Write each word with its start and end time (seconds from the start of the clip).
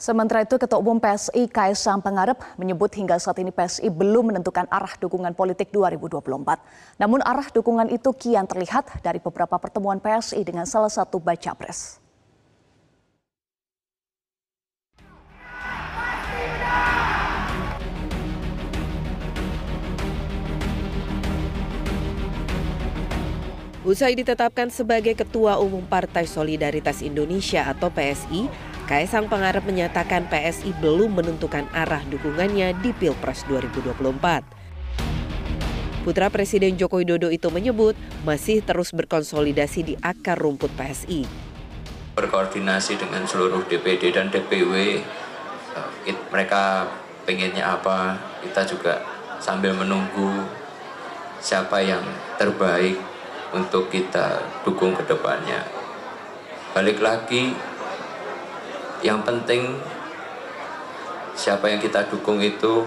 Sementara 0.00 0.40
itu, 0.40 0.56
Ketua 0.56 0.80
Umum 0.80 0.96
PSI 0.96 1.44
Kaisang 1.44 2.00
Pangarep 2.00 2.40
menyebut 2.56 2.88
hingga 2.96 3.20
saat 3.20 3.36
ini 3.36 3.52
PSI 3.52 3.92
belum 3.92 4.32
menentukan 4.32 4.64
arah 4.72 4.96
dukungan 4.96 5.36
politik 5.36 5.68
2024. 5.76 6.56
Namun 6.96 7.20
arah 7.20 7.44
dukungan 7.52 7.92
itu 7.92 8.08
kian 8.16 8.48
terlihat 8.48 9.04
dari 9.04 9.20
beberapa 9.20 9.60
pertemuan 9.60 10.00
PSI 10.00 10.40
dengan 10.40 10.64
salah 10.64 10.88
satu 10.88 11.20
baca 11.20 11.52
pres. 11.52 12.00
Usai 23.84 24.16
ditetapkan 24.16 24.72
sebagai 24.72 25.12
Ketua 25.12 25.60
Umum 25.60 25.84
Partai 25.84 26.24
Solidaritas 26.24 27.04
Indonesia 27.04 27.68
atau 27.68 27.92
PSI, 27.92 28.69
Kaisang 28.90 29.30
Pangarep 29.30 29.62
menyatakan 29.70 30.26
PSI 30.26 30.74
belum 30.82 31.22
menentukan 31.22 31.62
arah 31.70 32.02
dukungannya 32.10 32.74
di 32.82 32.90
Pilpres 32.90 33.46
2024. 33.46 34.02
Putra 36.02 36.26
Presiden 36.26 36.74
Joko 36.74 36.98
Widodo 36.98 37.30
itu 37.30 37.54
menyebut 37.54 37.94
masih 38.26 38.66
terus 38.66 38.90
berkonsolidasi 38.90 39.80
di 39.86 39.94
akar 40.02 40.42
rumput 40.42 40.74
PSI. 40.74 41.22
Berkoordinasi 42.18 42.98
dengan 42.98 43.22
seluruh 43.30 43.62
DPD 43.70 44.10
dan 44.10 44.26
DPW, 44.26 45.06
eh, 46.10 46.16
mereka 46.34 46.90
pengennya 47.22 47.78
apa, 47.78 48.18
kita 48.42 48.66
juga 48.66 49.06
sambil 49.38 49.70
menunggu 49.70 50.50
siapa 51.38 51.78
yang 51.78 52.02
terbaik 52.42 52.98
untuk 53.54 53.86
kita 53.86 54.42
dukung 54.66 54.98
ke 54.98 55.06
depannya. 55.06 55.62
Balik 56.74 56.98
lagi, 56.98 57.54
yang 59.00 59.24
penting 59.24 59.78
siapa 61.32 61.72
yang 61.72 61.80
kita 61.80 62.04
dukung 62.12 62.40
itu 62.44 62.84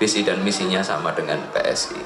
visi 0.00 0.24
dan 0.24 0.40
misinya 0.40 0.80
sama 0.80 1.12
dengan 1.12 1.38
PSI. 1.52 2.00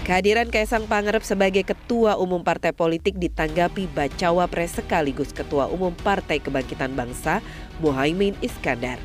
Kehadiran 0.00 0.50
Kaisang 0.50 0.90
Pangarep 0.90 1.22
sebagai 1.22 1.62
Ketua 1.62 2.18
Umum 2.18 2.42
Partai 2.42 2.74
Politik 2.74 3.14
ditanggapi 3.14 3.86
Bacawa 3.94 4.50
Pres 4.50 4.74
sekaligus 4.74 5.30
Ketua 5.30 5.70
Umum 5.70 5.94
Partai 5.94 6.42
Kebangkitan 6.42 6.98
Bangsa, 6.98 7.38
Muhaimin 7.78 8.34
Iskandar. 8.42 8.98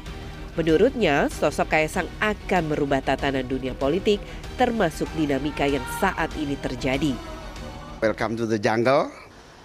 Menurutnya, 0.57 1.29
sosok 1.29 1.77
Kaisang 1.77 2.09
akan 2.23 2.73
merubah 2.73 3.03
tatanan 3.05 3.45
dunia 3.45 3.75
politik 3.77 4.23
termasuk 4.55 5.05
dinamika 5.13 5.67
yang 5.67 5.83
saat 5.99 6.31
ini 6.39 6.55
terjadi. 6.57 7.13
Welcome 8.01 8.39
to 8.39 8.47
the 8.47 8.57
jungle. 8.57 9.11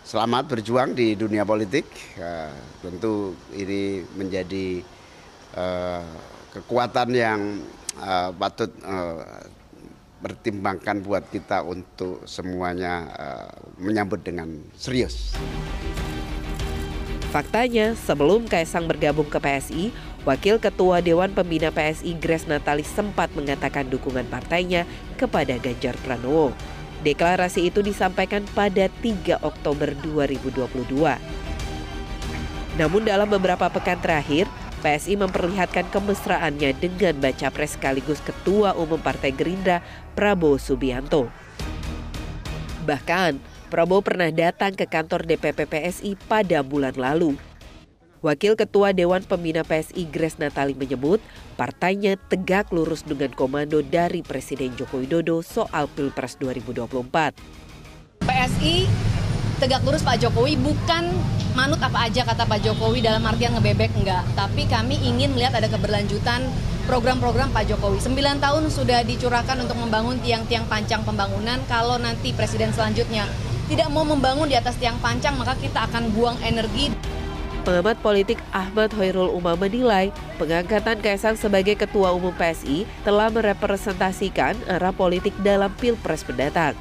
Selamat 0.00 0.48
berjuang 0.48 0.96
di 0.96 1.12
dunia 1.12 1.44
politik. 1.44 1.84
Uh, 2.16 2.48
tentu 2.80 3.36
ini 3.52 4.00
menjadi 4.16 4.80
uh, 5.52 6.04
kekuatan 6.56 7.08
yang 7.12 7.60
uh, 8.00 8.32
patut 8.32 8.72
uh, 8.80 9.20
pertimbangkan 10.24 11.04
buat 11.04 11.24
kita 11.32 11.64
untuk 11.64 12.28
semuanya 12.28 13.08
menyambut 13.80 14.20
dengan 14.20 14.52
serius. 14.76 15.32
Faktanya, 17.32 17.96
sebelum 17.96 18.44
Kaisang 18.44 18.84
bergabung 18.84 19.24
ke 19.24 19.40
PSI, 19.40 19.96
Wakil 20.28 20.60
Ketua 20.60 21.00
Dewan 21.00 21.32
Pembina 21.32 21.72
PSI 21.72 22.20
Grace 22.20 22.44
Natali 22.44 22.84
sempat 22.84 23.32
mengatakan 23.32 23.88
dukungan 23.88 24.28
partainya 24.28 24.84
kepada 25.16 25.56
Ganjar 25.56 25.96
Pranowo. 26.04 26.52
Deklarasi 27.00 27.72
itu 27.72 27.80
disampaikan 27.80 28.44
pada 28.52 28.92
3 29.00 29.40
Oktober 29.40 29.96
2022. 30.04 31.16
Namun 32.76 33.02
dalam 33.08 33.28
beberapa 33.28 33.72
pekan 33.72 33.96
terakhir, 34.04 34.44
PSI 34.80 35.16
memperlihatkan 35.16 35.88
kemesraannya 35.92 36.72
dengan 36.76 37.16
baca 37.20 37.48
pres 37.52 37.76
sekaligus 37.76 38.20
Ketua 38.24 38.72
Umum 38.76 39.00
Partai 39.00 39.32
Gerindra 39.32 39.84
Prabowo 40.16 40.56
Subianto. 40.56 41.28
Bahkan, 42.84 43.40
Prabowo 43.68 44.00
pernah 44.00 44.32
datang 44.32 44.72
ke 44.72 44.88
kantor 44.88 45.28
DPP 45.28 45.68
PSI 45.68 46.16
pada 46.28 46.64
bulan 46.64 46.96
lalu 46.96 47.49
Wakil 48.20 48.52
Ketua 48.52 48.92
Dewan 48.92 49.24
Pembina 49.24 49.64
PSI 49.64 50.04
Grace 50.04 50.36
Natali 50.36 50.76
menyebut 50.76 51.24
partainya 51.56 52.20
tegak 52.28 52.68
lurus 52.68 53.00
dengan 53.00 53.32
komando 53.32 53.80
dari 53.80 54.20
Presiden 54.20 54.76
Joko 54.76 55.00
Widodo 55.00 55.40
soal 55.40 55.88
Pilpres 55.88 56.36
2024. 56.36 57.32
PSI 58.28 58.84
tegak 59.56 59.80
lurus 59.88 60.04
Pak 60.04 60.20
Jokowi 60.20 60.60
bukan 60.60 61.16
manut 61.56 61.80
apa 61.80 62.12
aja 62.12 62.28
kata 62.28 62.44
Pak 62.44 62.60
Jokowi 62.60 63.00
dalam 63.00 63.24
artian 63.24 63.56
ngebebek 63.56 63.88
enggak, 63.96 64.28
tapi 64.36 64.68
kami 64.68 65.00
ingin 65.00 65.32
melihat 65.32 65.56
ada 65.56 65.72
keberlanjutan 65.72 66.44
program-program 66.84 67.48
Pak 67.56 67.72
Jokowi. 67.72 68.04
Sembilan 68.04 68.36
tahun 68.36 68.68
sudah 68.68 69.00
dicurahkan 69.00 69.64
untuk 69.64 69.80
membangun 69.80 70.20
tiang-tiang 70.20 70.68
pancang 70.68 71.08
pembangunan. 71.08 71.56
Kalau 71.72 71.96
nanti 71.96 72.36
presiden 72.36 72.68
selanjutnya 72.76 73.24
tidak 73.72 73.88
mau 73.88 74.04
membangun 74.04 74.44
di 74.44 74.60
atas 74.60 74.76
tiang 74.76 75.00
pancang, 75.00 75.40
maka 75.40 75.56
kita 75.56 75.88
akan 75.88 76.12
buang 76.12 76.36
energi. 76.44 76.92
Pengamat 77.60 78.00
politik 78.00 78.40
Ahmad 78.56 78.88
Hoirul 78.96 79.36
Umam 79.36 79.52
menilai 79.60 80.08
pengangkatan 80.40 80.96
Kaisang 81.04 81.36
sebagai 81.36 81.76
Ketua 81.76 82.16
Umum 82.16 82.32
PSI 82.32 82.88
telah 83.04 83.28
merepresentasikan 83.28 84.56
arah 84.64 84.96
politik 84.96 85.36
dalam 85.44 85.68
Pilpres 85.76 86.24
mendatang. 86.24 86.72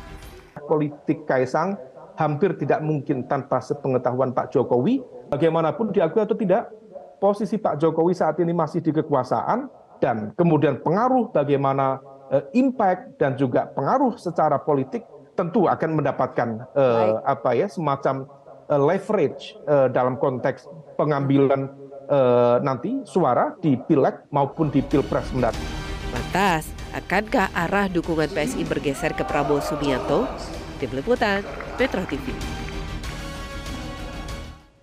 Politik 0.56 1.28
Kaisang 1.28 1.76
hampir 2.16 2.56
tidak 2.56 2.80
mungkin 2.80 3.28
tanpa 3.28 3.60
sepengetahuan 3.60 4.32
Pak 4.32 4.56
Jokowi. 4.56 5.04
Bagaimanapun 5.36 5.92
diakui 5.92 6.24
atau 6.24 6.40
tidak, 6.40 6.72
posisi 7.20 7.60
Pak 7.60 7.76
Jokowi 7.76 8.16
saat 8.16 8.40
ini 8.40 8.56
masih 8.56 8.80
di 8.80 8.96
kekuasaan 8.96 9.68
dan 10.00 10.32
kemudian 10.40 10.80
pengaruh 10.80 11.28
bagaimana 11.36 12.00
uh, 12.32 12.44
impact 12.56 13.20
dan 13.20 13.36
juga 13.36 13.68
pengaruh 13.76 14.16
secara 14.16 14.56
politik 14.56 15.04
tentu 15.36 15.68
akan 15.68 16.04
mendapatkan 16.04 16.68
uh, 16.76 17.24
apa 17.24 17.56
ya 17.56 17.68
semacam 17.68 18.28
leverage 18.78 19.58
uh, 19.66 19.90
dalam 19.90 20.22
konteks 20.22 20.70
pengambilan 20.94 21.74
uh, 22.06 22.62
nanti 22.62 23.02
suara 23.08 23.58
di 23.58 23.74
pileg 23.74 24.30
maupun 24.30 24.70
di 24.70 24.86
pilpres 24.86 25.34
mendatang. 25.34 25.66
Lantas, 26.14 26.70
akankah 26.94 27.50
arah 27.54 27.90
dukungan 27.90 28.30
PSI 28.30 28.66
bergeser 28.66 29.14
ke 29.18 29.26
Prabowo 29.26 29.62
Subianto? 29.62 30.30
Tim 30.78 30.94
Liputan, 30.96 31.42
Metro 31.76 32.02
TV. 32.08 32.32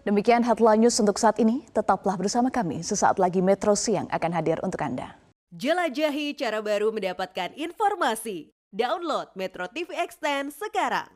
Demikian 0.06 0.46
headline 0.46 0.86
news 0.86 0.94
untuk 1.02 1.18
saat 1.18 1.34
ini. 1.42 1.66
Tetaplah 1.74 2.14
bersama 2.14 2.46
kami. 2.46 2.78
Sesaat 2.86 3.18
lagi 3.18 3.42
Metro 3.42 3.74
Siang 3.74 4.06
akan 4.06 4.30
hadir 4.30 4.62
untuk 4.62 4.78
Anda. 4.78 5.18
Jelajahi 5.50 6.38
cara 6.38 6.62
baru 6.62 6.94
mendapatkan 6.94 7.58
informasi. 7.58 8.54
Download 8.70 9.26
Metro 9.34 9.66
TV 9.66 9.98
Extend 9.98 10.54
sekarang. 10.54 11.10